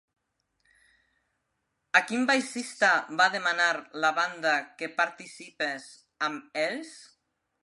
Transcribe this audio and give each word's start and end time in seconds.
A 1.99 2.01
quin 2.11 2.25
baixista 2.31 2.91
va 3.21 3.29
demanar 3.37 3.71
la 4.07 4.11
banda 4.23 4.55
que 4.81 4.93
participes 5.03 5.91
amb 6.31 6.63
ells? 6.69 7.01